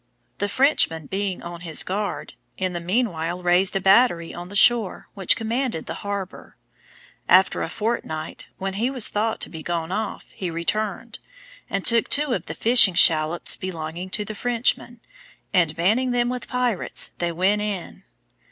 [0.39, 5.09] The Frenchman being on his guard, in the meanwhile raised a battery on the shore,
[5.13, 6.57] which commanded the harbor.
[7.29, 11.19] After a fortnight, when he was thought to be gone off, he returned,
[11.69, 15.01] and took two of the fishing shallops belonging to the Frenchman,
[15.53, 18.01] and manning them with pirates, they went in.